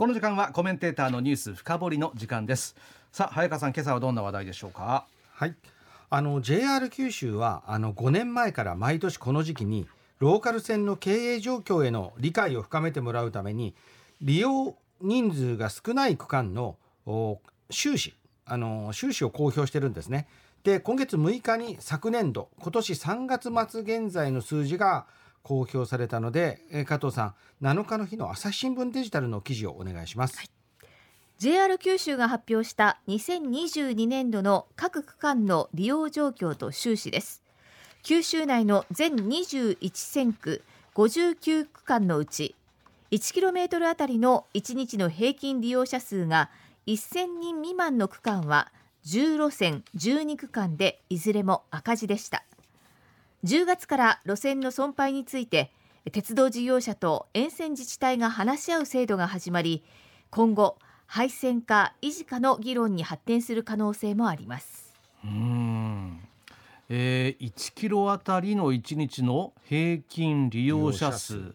[0.00, 2.74] この時間はコメンテーターのニュース深掘りの時間です。
[3.12, 5.06] さあ早川さん今朝はどんな話題でしょうか？
[5.34, 5.54] はい。
[6.08, 9.86] あの JR 九州はあの5年前から毎年この時期に
[10.18, 13.74] ローカル線の経営状況への理解を深めてもらうために
[14.22, 16.78] 利用人数が少ない区間の
[17.68, 18.14] 収支
[18.46, 20.28] あの収支を公表してるんですね。
[20.64, 25.04] で今月6日に昨年度今年3月末現在の数字が
[25.42, 30.38] 公表されたので、え加藤さん7日の日の朝日新聞デジタルの記事をお願いします。
[30.38, 30.50] はい。
[31.38, 37.42] JR 九州が発表した2022年度の各区間の利用状況と収支です。
[38.02, 40.62] 九州内の全21線区
[40.94, 42.54] 59区間のうち
[43.10, 46.50] 1km あたりの1日の平均利用者数が
[46.86, 48.72] 1000人未満の区間は
[49.06, 52.44] 10路線12区間でいずれも赤字でした。
[53.44, 55.72] 10月から路線の損廃について
[56.12, 59.82] 鉄道事業者と沿線自治体が話し合う制度が始まり
[60.30, 60.76] 今後
[61.06, 64.94] 廃線か維持かの議論に発展する可能性もあります。
[65.24, 66.20] うん。
[66.88, 71.54] えー、1キロあたりの1日の平均利用者数、うん、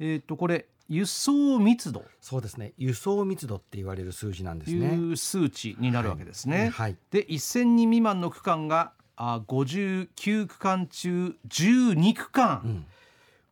[0.00, 2.04] えっ、ー、とこれ輸送密度。
[2.20, 2.72] そうですね。
[2.76, 4.94] 輸送密度って言われる数字なんですね。
[4.94, 8.92] いう数値になるわけですね、はい、はい、で1000人未満の区間が
[9.24, 12.86] あ59区間中12区間、うん、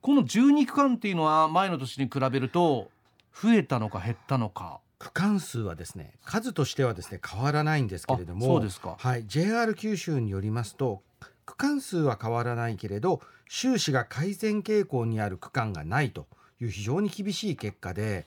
[0.01, 2.91] この12区間っていうのは前の年に比べると
[3.41, 4.81] 増えたのか減ったのか。
[4.99, 11.01] 区間数はですね数としてはですね変わらないんですけれどもそうですか、はい、JR 九州によりますと
[11.47, 16.27] 区間数は変わらないけれど収支が改善傾向にある区間がないと
[16.61, 18.27] いう非常に厳しい結果で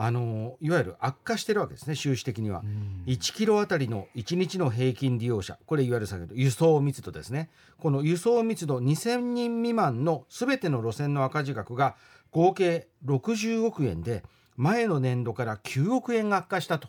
[0.00, 2.62] あのいわゆる悪化してるわけですね収支的には。
[3.06, 7.50] 1キロあたりの1日の平均利用者これいわゆる先ほど輸送密度ですね。
[7.80, 11.96] この輸送密度2000人未満の全ての路線の赤字額が
[12.30, 14.22] 合計60億円で
[14.56, 16.88] 前の年度から9億円が悪化したと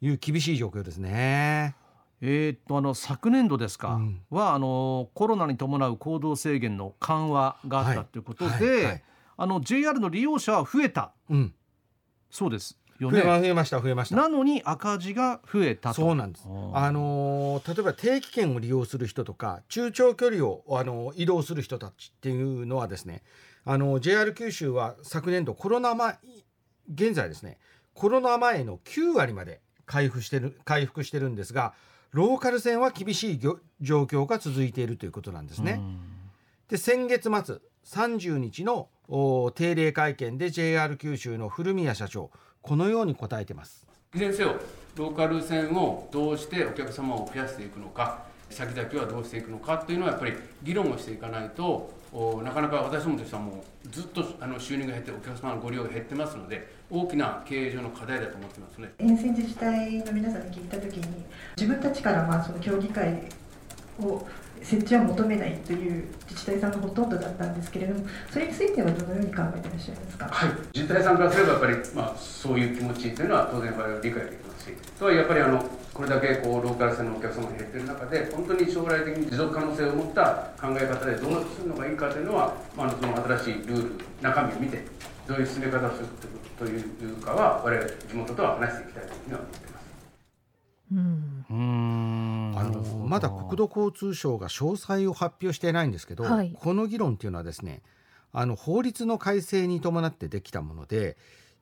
[0.00, 1.76] いう厳しい状況ですね。
[2.20, 9.02] えー、っとあの昨年度ですか、うん、はあのコロナに伴う行動制限の緩和があったということで、はいはいはい、
[9.36, 11.54] あの JR の利用者は増えた、うん、
[12.30, 12.78] そうです。
[12.98, 14.16] よね、増えました増えました。
[14.16, 16.44] なのに赤字が増えたそうなんです。
[16.46, 23.22] あのー、例えば定期券を利用する人とか中長距離を、あのー、移動する人たちっていうのはですね
[23.64, 26.18] あの JR 九州は昨年度コロナ前
[26.92, 27.58] 現在ですね
[27.94, 31.74] コロナ前の9割まで回復してる回復してるんですが
[32.10, 35.80] ローカル線は厳しい状況が続いているということなんですね。
[36.68, 37.58] で先月末
[37.88, 38.88] 30日の
[39.54, 43.86] 定例会見で JR 九州の古宮社長このように答えてます。
[44.14, 44.56] いずれにせよ
[44.96, 50.32] ローカル線をどうしてお客様を増やしていくのか先々はどうしていくのかというのはやっぱり
[50.62, 51.90] 議論をしていかないと
[52.42, 61.24] なかなか私どもとしてはもうずっとあの収入が減ってお客様のご利用が減ってますので大きな経営上の課題だと思ってますね沿線自治体の皆さんに聞いた時に
[61.56, 63.22] 自分たちからまあその協議会
[64.00, 64.26] を
[64.62, 75.64] 設置は求めないという自治体さんがほとんどだったんですけれどもそれについてはどのように考えていらっしゃいますか、はい、自治体さんからすればやっぱり、まあ、そういう気持ちというのは当然我々理解できますしとはやっぱりあの
[75.94, 83.90] これだけこうローカル線のお客様が減っている中で本当に将来的に持続可能性を持った考え方でどうするのがいいかというのは、まあ、その新しいルール
[84.22, 84.84] 中身を見て
[85.26, 86.06] どういう進め方をする
[86.58, 89.68] というかは我々地元とは話していきたいというふうには思っています。
[90.90, 90.94] う
[91.54, 97.82] んあのまだ国土交通省が詳細を発表していないんですけど、はい、この議論っていうのはですね
[98.32, 101.16] あの法律の改正に伴ってできたもので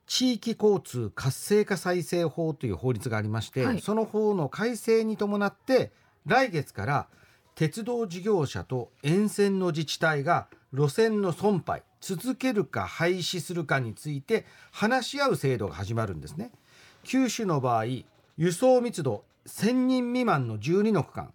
[0.05, 5.91] 地域交通活性化再生法という法律がありまして、はい、その法の改正に伴って
[6.25, 7.07] 来月から
[7.55, 16.51] 鉄道事業者と沿線の自治体が路線の損廃続けるか廃止するかについて話し合う制度が始まるんですね。
[17.03, 17.85] 九州の場合
[18.37, 21.33] 輸送密度1000人未満の12の区間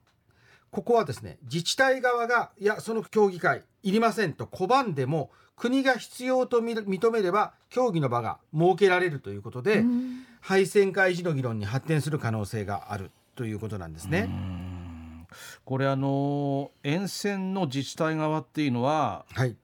[0.72, 9.84] ここはですね自治体側がいやその協議会いりませんと拒んでも国が必要と認めれば協議の場が設けられるということで
[10.40, 14.28] 廃線会時の議論に発展する可能性があるということなんですね。
[15.64, 19.56] これあの沿線の自治体側っていうのは、はい、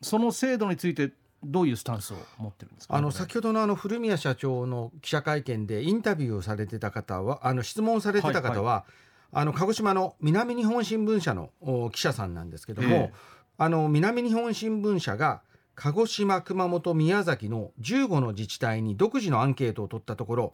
[0.00, 1.10] その制度について
[1.42, 9.05] どういうスタンスを持ってるんですか、あの先ほどのあの古宮社長の記者会見でインタビューをされてた方はあの質問されてた方は、はいはい、
[9.38, 11.50] あの鹿児島の南日本新聞社の
[11.92, 13.10] 記者さんなんですけども、
[13.58, 15.42] あの南日本新聞社が
[15.74, 20.52] 鹿児島熊本宮崎の15の自治体に独自のアンケートを取ったところ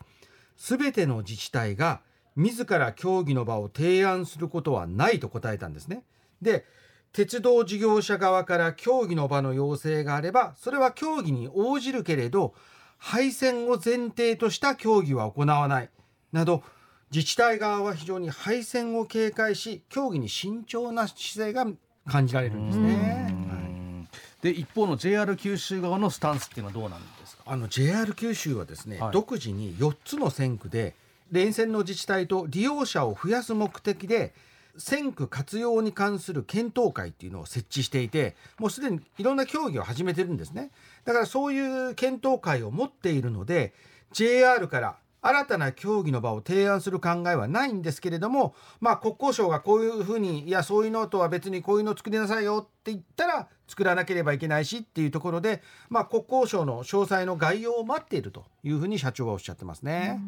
[0.56, 2.00] 全ての自治体が
[2.34, 6.02] 自ら協議の場を提案することはないと答えたんですね。
[6.40, 6.64] で
[7.12, 12.52] 鉄道事業者側から協議の場の要請があればそれは協議に応じるけれど
[12.98, 15.90] 廃線を前提とした協議は行わない
[16.32, 16.64] など
[17.12, 21.66] 自治体側は非常に廃線を警戒し協議に慎重な姿勢が
[22.08, 24.08] 感じられるんですね。
[24.40, 27.44] で一方の JR 九州側のスタンスっていうのはどうなんですか？
[27.46, 30.96] あの JR 九州はですね、はい、独自に4つの線区で
[31.30, 34.34] 連線の自治体と利用者を増やす目的で
[34.78, 40.70] 線区活用に関する検討会っていうのを設置していてもうすでにいろんな協議を始めてるんですね。
[41.04, 43.74] だからそういう検討会を持っているので
[44.12, 60.20] JR から新たな協議の場を提案する考えはないんですけれども、まあ、国交省がこういうふうにいやそういうのとは別にこういうのを作りなさいよって言ったら作らなければいけないしっていうところで、まあ、国交省の詳細の概要を待っているというふうに社長はおっしゃってますね。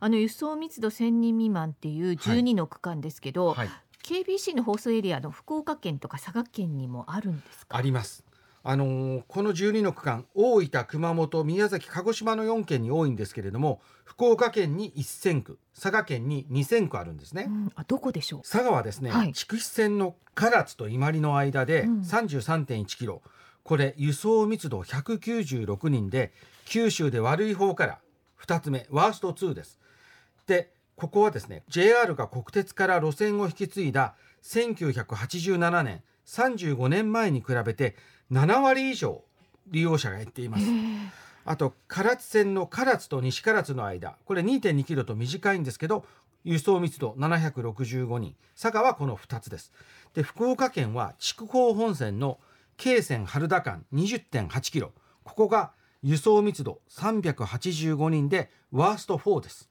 [0.00, 3.56] あの輸送密度1000人未満っていう12の区間ですけど、はい。
[3.56, 3.68] はい
[4.04, 7.76] KBC の放送エリアの福岡県とか佐賀県にもあるんですか？
[7.76, 8.24] あります
[8.70, 18.42] あのー、この12の区間大分熊本宮崎鹿児島の4県に多いんですけれども福岡県に1000区佐賀県に2000区あるんですね、うん、あどこでしょう？
[18.42, 23.30] 佐賀はですね、はい、筑肥線の唐津と伊万里の間で33.1キロ、うん、
[23.62, 26.34] これ輸送密度196人で
[26.66, 27.98] 九州で悪い方から
[28.44, 29.78] 2つ目ワースト2です。
[30.46, 37.96] でここはですね JR が国鉄から路線を引き継いだ1987年35年前に比べて
[38.30, 39.22] 7割以上
[39.68, 40.64] 利用者が減っています。
[41.44, 46.04] あと唐津線の唐津と西唐津の間これ2.2キロと短いんですけど
[46.44, 48.34] 輸送密度765人。
[48.60, 49.72] 佐賀はこの2つです。
[50.14, 52.38] で福岡県は筑豊本線の
[52.76, 54.92] 京線春田間20.8キロ。
[55.24, 55.72] ここが
[56.02, 59.68] 輸送密度385人でワースト4です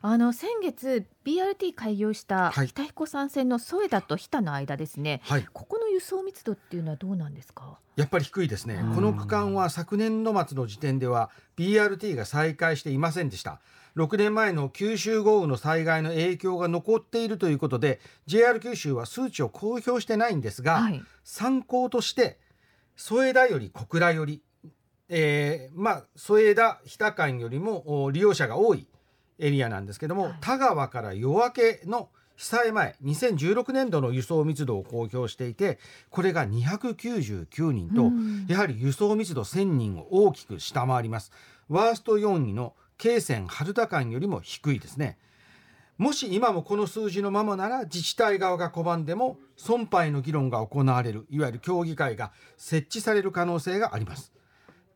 [0.00, 7.78] あの先月 BRT 開業した北彦山線の添田と日田の間ですね、はい、ここの輸送密度っていうのはどうなんですか？
[7.96, 13.60] やっぱり低いですね、この区間は昨年度末の時点では BRT が再開していませんでした。
[13.96, 22.38] 6年前の九州豪雨の災害の影響が残っているということで JR 九州は数値を公表してないんですが、はい、参考として
[22.94, 24.40] 添田より小倉より、
[25.08, 28.86] えー、まあ添田日田間よりも利用者が多い
[29.38, 38.12] エリアなんですけども、はい、田川から夜明けの被災前2016年度の輸送密度を公表していてこれが299人と、
[38.52, 41.32] やはり輸送密度1000人を大きく下回ります。
[41.68, 45.18] ワースト4位の京泉春田間よりも低いですね。
[45.98, 54.32] もし今もこの数字のままなら自治体側が拒んでも損廃の議論が行われるいわゆる協議会が設置される可能性があります。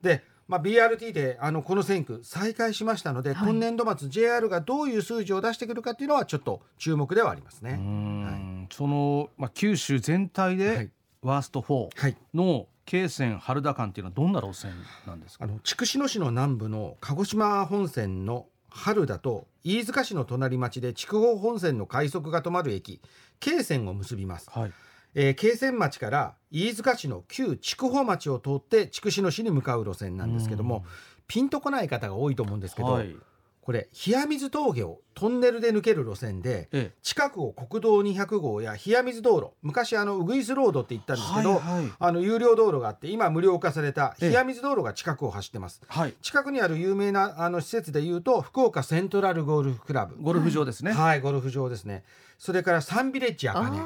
[0.00, 7.70] でまあ、BRT であのこの選区再開しましたので、はい、今年度末 JR がどういう数字を出してくるかっていうのはちょっと注目ではありますね。
[7.70, 10.90] はい、その、まあ、九州全体で
[11.22, 14.72] ワースト4の京泉春田間っていうのはどんな路線
[15.06, 15.44] なんですか？
[15.44, 23.00] あの筑紫野市の南部の鹿児島本線の春田と飯塚市の隣町で筑豊本線の快速が止まる駅
[23.40, 24.50] 京泉を結びます。
[24.50, 24.72] はい
[25.14, 30.84] えー、京泉町から飯塚市の旧筑豊町を通って筑紫野市に向かう路線なんですけども
[31.26, 33.14] ピンとこない方が多いと思うんですけど、はい、
[33.62, 50.20] これ冷水峠をトンネルで抜ける路線で、ええ、近くを国道200号や冷水道路昔あのウグイスロードって言ったんですけど、はいはい、あの有料道路があって今無料化された冷水道路が近くを走ってます、え、近くにある有名なあの施設でいうと福岡セントラルゴルフクラブ。
[50.20, 50.92] ゴルフ場ですね。
[50.92, 52.02] はいゴルフ場ですね。
[52.38, 53.78] それからサンビレッジ茜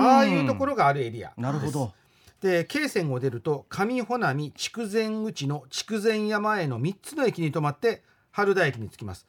[0.00, 1.34] ああいうところがあるエリア。
[1.36, 1.92] なるほど。
[2.40, 8.02] で京泉を出ると上穂波筑前口の筑前山への3つの駅に止まって
[8.38, 9.26] 春田駅に着きます。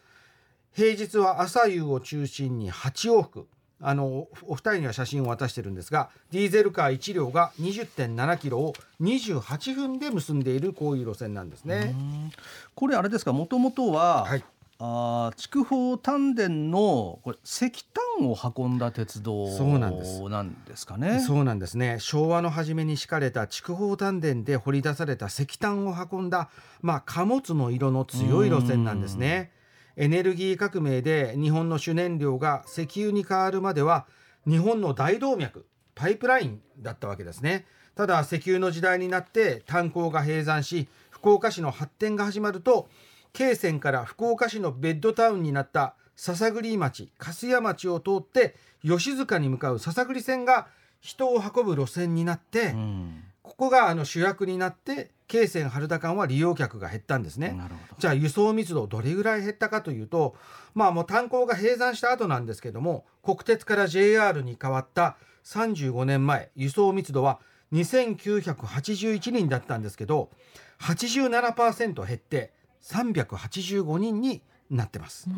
[0.76, 3.48] 平日は朝夕を中心に8往復。
[3.82, 11.96] あのお二人には写真を渡してるんですがディーゼルカー1両が20.7キロを28分で結んでいるこういう路線なんですね。
[12.76, 13.34] これあれですか？
[13.34, 14.44] もともとは、はい、
[14.82, 19.48] あ筑豊丹田のこれ石炭を運んだ鉄道
[20.30, 21.20] なんですかね。
[21.20, 21.98] そうなんですね。
[22.00, 26.50] 昭和の初めに敷かれた筑豊丹田で掘り出された石炭を運んだ
[26.82, 29.52] まあ貨物の色の強い路線なんですね。
[29.98, 34.08] エネルギー革命で日本の主燃料が石油に変わるまでは
[34.48, 42.88] 日本の大動脈パイプラインだったわけですねただ石油の時代になって炭鉱が閉山し福岡市の発展が始まると
[43.34, 50.68] 京泉から福岡市のベッドタウンになった篠栗町粕屋町を通って吉塚に向かう篠栗線が
[51.00, 52.76] 人を運ぶ路線になって、
[53.42, 57.58] ここがあの主役になって京泉春田間は利用客が減ったんですね。
[58.00, 60.36] じゃあ輸送密度どれぐらい減ったかというと
[60.74, 67.40] まあもう炭鉱が閉山した後なんですけども国鉄から JR に変わった35年前輸送密度は
[67.72, 70.32] 2981人だったんですけど
[70.82, 72.52] 87%減って
[72.90, 75.30] 385人になってます。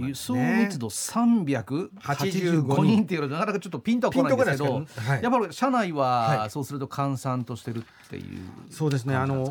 [0.00, 4.80] 輸送密度385人っていうのはなかなかちょっとピンとは来ないんですけど、は
[5.18, 9.14] い、やっぱり社内はそうすると閑散としてるっていう、ね、そうですね。
[9.14, 9.46] あの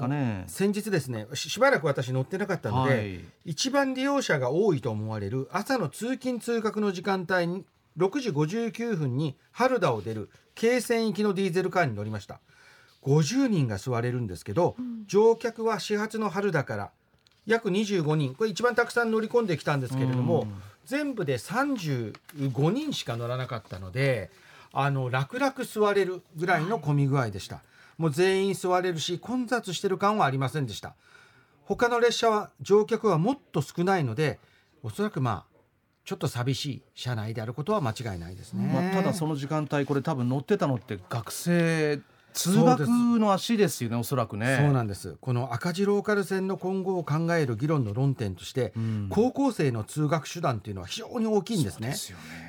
[0.47, 7.63] 先日ですねしばらく私乗ってなかったので、はい、一番利用者が多いと思われる朝の通勤通学の時間帯に
[7.99, 12.39] 6時59分に春田を出る京泉行きのディーゼルカーに乗りました
[13.07, 16.91] 50人が座れるんですけど、うん、乗客は始発の春田から
[17.45, 18.35] 約25人。
[18.35, 20.47] これ一番たくさん乗り込んできたんですけれども、
[20.85, 22.13] 全部で35
[22.71, 24.29] 人しか乗らなかったので
[24.73, 27.61] あの楽々座れるぐらいの混み具合でした、
[27.97, 30.93] もう全員座れるし混雑してる感はありませんでした。
[31.63, 34.39] 他の列車は乗客はもっと少ないので
[34.83, 35.57] おそらくまあ
[36.05, 41.99] ちょっと寂しい車内であることは間違いないですね、まあ、ただその時間帯これ多分乗ってたのって学生
[42.37, 42.87] 通学
[43.19, 44.57] の足ですよねおそらくね。
[44.61, 45.17] そうなんです。
[45.19, 51.95] この赤字ローカル線の今後を考える議論の論点として、うん、高校生の通学手段っていうのは非常に大きいんですね。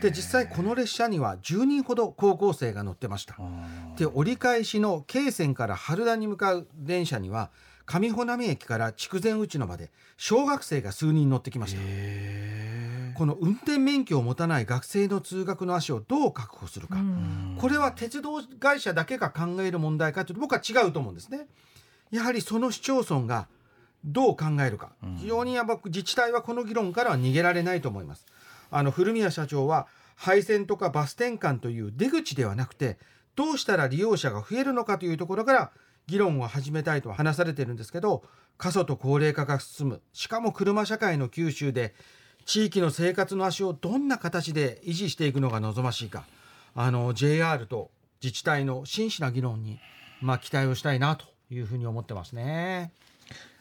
[0.02, 3.36] で、ね、実際この列車には10人ほど高校生が乗ってました。
[3.96, 7.50] で折り返しの京線から春田に向かう電車には
[7.86, 11.80] 上穂波駅から筑前内野まで小学生が数人乗ってきました
[13.18, 16.98] この運転免許を持たない学生の通学の足をどう確保するか、
[17.58, 21.48] これは鉄道会社だけが考える問題かというと僕は違うと思うんですね。
[22.12, 23.48] やはりその市町村が
[24.04, 28.24] どう考えるか、非常にやっ自治体はこの議論からは逃げられないと思います。
[28.70, 32.98] あの古宮社長は廃線とかバス転換という出口ではなくて
[33.34, 35.72] どうしたら利用者が増えるのかというところから
[36.06, 38.22] 議論を始めたいと話されているんですけど
[38.58, 40.02] 過疎と高齢化が進む。
[40.12, 41.96] しかも車社会の九州で
[42.48, 46.24] 地域の生活の足をどんな形で維持していくのが望ましいか。
[46.74, 47.90] あの JR と
[48.22, 49.78] 自治体の真摯な議論に、
[50.22, 52.90] まあ、期待をしたいなというふうに思ってますね。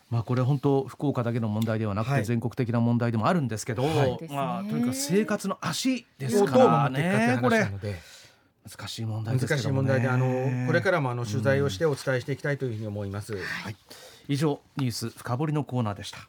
[0.09, 7.39] まあ、これ本当福岡だけの問題ではなくて全国的な問題でもあるんですけど、はい、まあ、とにかく生活の足ですからね。
[7.41, 7.67] これ
[8.69, 13.75] 難しい問題です、ね、難しい問題であのこれからもあの取材をしてお伝えしていきたいというふうに思います、はい、
[14.29, 16.27] 以上ニュース深掘りのコーナーでした